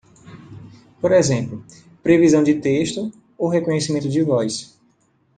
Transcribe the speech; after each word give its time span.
Por 0.99 1.11
exemplo, 1.13 1.63
previsão 2.01 2.43
de 2.43 2.55
texto 2.55 3.11
ou 3.37 3.47
reconhecimento 3.47 4.09
de 4.09 4.23
voz. 4.23 4.75